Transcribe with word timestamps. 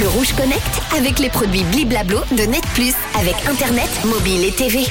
Le 0.00 0.08
Rouge 0.08 0.32
Connect 0.32 0.80
avec 0.96 1.18
les 1.18 1.28
produits 1.28 1.62
Bliblablo 1.64 2.20
de 2.30 2.44
Net 2.44 2.64
Plus 2.72 2.94
avec 3.20 3.34
Internet, 3.46 3.90
mobile 4.06 4.46
et 4.46 4.52
TV. 4.52 4.86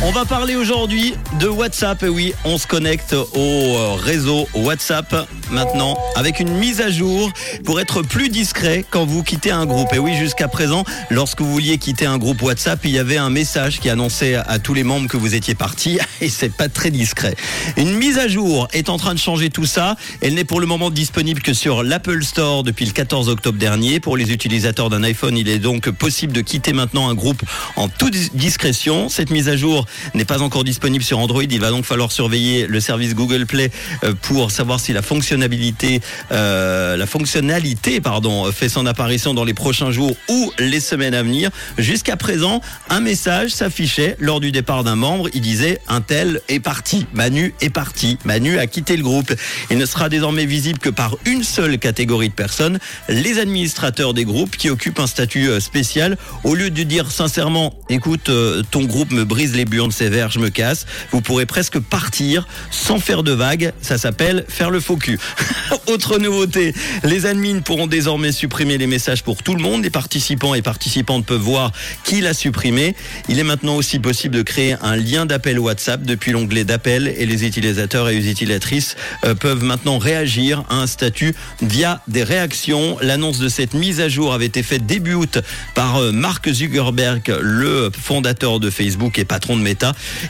On 0.00 0.12
va 0.12 0.24
parler 0.24 0.54
aujourd'hui 0.54 1.14
de 1.40 1.48
WhatsApp. 1.48 2.04
Et 2.04 2.08
oui, 2.08 2.32
on 2.44 2.56
se 2.56 2.68
connecte 2.68 3.14
au 3.14 3.26
euh, 3.36 3.94
réseau 3.94 4.48
WhatsApp 4.54 5.28
maintenant 5.50 5.98
avec 6.14 6.38
une 6.38 6.52
mise 6.52 6.80
à 6.80 6.88
jour 6.88 7.32
pour 7.64 7.80
être 7.80 8.02
plus 8.02 8.28
discret 8.28 8.84
quand 8.88 9.04
vous 9.04 9.24
quittez 9.24 9.50
un 9.50 9.66
groupe. 9.66 9.92
Et 9.92 9.98
oui, 9.98 10.14
jusqu'à 10.14 10.46
présent, 10.46 10.84
lorsque 11.10 11.40
vous 11.40 11.50
vouliez 11.50 11.78
quitter 11.78 12.06
un 12.06 12.16
groupe 12.16 12.40
WhatsApp, 12.42 12.78
il 12.84 12.92
y 12.92 12.98
avait 13.00 13.16
un 13.16 13.28
message 13.28 13.80
qui 13.80 13.90
annonçait 13.90 14.36
à 14.36 14.60
tous 14.60 14.72
les 14.72 14.84
membres 14.84 15.08
que 15.08 15.16
vous 15.16 15.34
étiez 15.34 15.56
parti 15.56 15.98
et 16.20 16.28
c'est 16.28 16.54
pas 16.54 16.68
très 16.68 16.92
discret. 16.92 17.34
Une 17.76 17.94
mise 17.94 18.18
à 18.18 18.28
jour 18.28 18.68
est 18.72 18.90
en 18.90 18.98
train 18.98 19.14
de 19.14 19.18
changer 19.18 19.50
tout 19.50 19.66
ça. 19.66 19.96
Elle 20.20 20.34
n'est 20.34 20.44
pour 20.44 20.60
le 20.60 20.66
moment 20.66 20.90
disponible 20.90 21.42
que 21.42 21.52
sur 21.52 21.82
l'Apple 21.82 22.22
Store 22.22 22.62
depuis 22.62 22.86
le 22.86 22.92
14 22.92 23.28
octobre 23.28 23.58
dernier. 23.58 23.98
Pour 23.98 24.16
les 24.16 24.32
utilisateurs 24.32 24.90
d'un 24.90 25.02
iPhone, 25.02 25.36
il 25.36 25.48
est 25.48 25.58
donc 25.58 25.90
possible 25.90 26.32
de 26.32 26.40
quitter 26.40 26.72
maintenant 26.72 27.08
un 27.08 27.14
groupe 27.14 27.42
en 27.74 27.88
toute 27.88 28.14
discrétion. 28.36 29.08
Cette 29.08 29.30
mise 29.30 29.48
à 29.48 29.56
jour 29.56 29.87
n'est 30.14 30.24
pas 30.24 30.42
encore 30.42 30.64
disponible 30.64 31.04
sur 31.04 31.18
Android. 31.18 31.42
Il 31.42 31.60
va 31.60 31.70
donc 31.70 31.84
falloir 31.84 32.12
surveiller 32.12 32.66
le 32.66 32.80
service 32.80 33.14
Google 33.14 33.46
Play 33.46 33.70
euh, 34.04 34.14
pour 34.20 34.50
savoir 34.50 34.80
si 34.80 34.92
la 34.92 35.02
fonctionnalité, 35.02 36.00
euh, 36.32 36.96
la 36.96 37.06
fonctionnalité, 37.06 38.00
pardon, 38.00 38.50
fait 38.52 38.68
son 38.68 38.86
apparition 38.86 39.34
dans 39.34 39.44
les 39.44 39.54
prochains 39.54 39.90
jours 39.90 40.14
ou 40.28 40.52
les 40.58 40.80
semaines 40.80 41.14
à 41.14 41.22
venir. 41.22 41.50
Jusqu'à 41.78 42.16
présent, 42.16 42.60
un 42.90 43.00
message 43.00 43.50
s'affichait 43.50 44.16
lors 44.18 44.40
du 44.40 44.52
départ 44.52 44.84
d'un 44.84 44.96
membre. 44.96 45.28
Il 45.34 45.40
disait 45.40 45.80
un 45.88 46.00
tel 46.00 46.40
est 46.48 46.60
parti, 46.60 47.06
Manu 47.12 47.54
est 47.60 47.70
parti, 47.70 48.18
Manu 48.24 48.58
a 48.58 48.66
quitté 48.66 48.96
le 48.96 49.02
groupe. 49.02 49.32
Il 49.70 49.78
ne 49.78 49.86
sera 49.86 50.08
désormais 50.08 50.46
visible 50.46 50.78
que 50.78 50.90
par 50.90 51.16
une 51.24 51.42
seule 51.42 51.78
catégorie 51.78 52.28
de 52.28 52.34
personnes, 52.34 52.78
les 53.08 53.38
administrateurs 53.38 54.14
des 54.14 54.24
groupes 54.24 54.56
qui 54.56 54.70
occupent 54.70 55.00
un 55.00 55.06
statut 55.06 55.48
euh, 55.48 55.60
spécial. 55.60 56.16
Au 56.44 56.54
lieu 56.54 56.70
de 56.70 56.82
dire 56.82 57.10
sincèrement, 57.10 57.74
écoute, 57.88 58.30
ton 58.70 58.84
groupe 58.84 59.10
me 59.10 59.24
brise 59.24 59.54
les 59.54 59.64
burnes 59.78 59.92
sévère, 59.92 60.28
je 60.28 60.40
me 60.40 60.48
casse. 60.48 60.86
Vous 61.12 61.20
pourrez 61.20 61.46
presque 61.46 61.78
partir 61.78 62.48
sans 62.72 62.98
faire 62.98 63.22
de 63.22 63.30
vagues. 63.30 63.72
Ça 63.80 63.96
s'appelle 63.96 64.44
faire 64.48 64.70
le 64.70 64.80
faux 64.80 64.96
cul. 64.96 65.20
Autre 65.86 66.18
nouveauté, 66.18 66.74
les 67.04 67.26
admins 67.26 67.60
pourront 67.60 67.86
désormais 67.86 68.32
supprimer 68.32 68.76
les 68.76 68.88
messages 68.88 69.22
pour 69.22 69.44
tout 69.44 69.54
le 69.54 69.62
monde. 69.62 69.84
Les 69.84 69.90
participants 69.90 70.54
et 70.54 70.62
participantes 70.62 71.24
peuvent 71.24 71.40
voir 71.40 71.70
qui 72.02 72.20
l'a 72.20 72.34
supprimé. 72.34 72.96
Il 73.28 73.38
est 73.38 73.44
maintenant 73.44 73.76
aussi 73.76 74.00
possible 74.00 74.34
de 74.34 74.42
créer 74.42 74.74
un 74.82 74.96
lien 74.96 75.26
d'appel 75.26 75.60
WhatsApp 75.60 76.02
depuis 76.02 76.32
l'onglet 76.32 76.64
d'appel 76.64 77.14
et 77.16 77.24
les 77.24 77.46
utilisateurs 77.46 78.08
et 78.08 78.16
utilisatrices 78.16 78.96
euh, 79.24 79.36
peuvent 79.36 79.62
maintenant 79.62 79.98
réagir 79.98 80.64
à 80.70 80.74
un 80.74 80.88
statut 80.88 81.36
via 81.62 82.02
des 82.08 82.24
réactions. 82.24 82.96
L'annonce 83.00 83.38
de 83.38 83.48
cette 83.48 83.74
mise 83.74 84.00
à 84.00 84.08
jour 84.08 84.34
avait 84.34 84.46
été 84.46 84.64
faite 84.64 84.86
début 84.86 85.14
août 85.14 85.38
par 85.76 85.98
euh, 85.98 86.10
Mark 86.10 86.50
Zuckerberg, 86.50 87.32
le 87.40 87.92
fondateur 87.96 88.58
de 88.58 88.70
Facebook 88.70 89.20
et 89.20 89.24
patron 89.24 89.56
de 89.56 89.67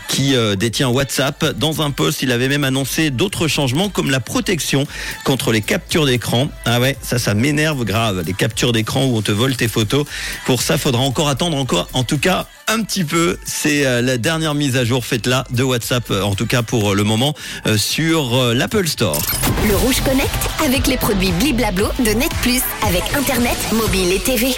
Qui 0.09 0.35
euh, 0.35 0.57
détient 0.57 0.89
WhatsApp. 0.89 1.45
Dans 1.57 1.83
un 1.83 1.91
post, 1.91 2.23
il 2.23 2.33
avait 2.33 2.49
même 2.49 2.65
annoncé 2.65 3.11
d'autres 3.11 3.49
changements 3.49 3.89
comme 3.89 4.11
la 4.11 4.21
protection 4.21 4.87
contre 5.25 5.53
les 5.53 5.61
captures 5.61 6.07
d'écran. 6.07 6.49
Ah 6.65 6.81
ouais, 6.81 6.97
ça, 7.03 7.19
ça 7.19 7.35
m'énerve 7.35 7.85
grave. 7.85 8.23
Les 8.27 8.33
captures 8.33 8.73
d'écran 8.73 9.05
où 9.07 9.17
on 9.17 9.23
te 9.23 9.33
vole 9.33 9.57
tes 9.57 9.69
photos. 9.69 10.07
Pour 10.47 10.63
ça, 10.63 10.79
faudra 10.79 11.03
encore 11.03 11.29
attendre 11.29 11.57
encore, 11.57 11.89
en 11.93 12.05
tout 12.05 12.19
cas, 12.19 12.47
un 12.67 12.83
petit 12.83 13.05
peu. 13.05 13.39
C'est 13.45 13.87
euh, 13.87 14.03
la 14.03 14.19
dernière 14.19 14.55
mise 14.55 14.77
à 14.77 14.85
jour 14.85 15.05
faite 15.05 15.27
là 15.27 15.45
de 15.51 15.63
WhatsApp, 15.63 16.11
euh, 16.11 16.23
en 16.23 16.35
tout 16.35 16.47
cas 16.47 16.63
pour 16.63 16.95
le 16.95 17.05
moment, 17.05 17.35
sur 17.77 18.55
l'Apple 18.55 18.87
Store. 18.89 19.21
Le 19.69 19.77
Rouge 19.77 20.01
Connect 20.05 20.31
avec 20.65 20.87
les 20.87 20.97
produits 20.97 21.33
Bliblablo 21.33 21.89
de 21.99 22.11
Net 22.11 22.33
Plus 22.43 22.63
avec 22.87 23.03
Internet, 23.15 23.57
mobile 23.73 24.13
et 24.13 24.21
TV. 24.21 24.49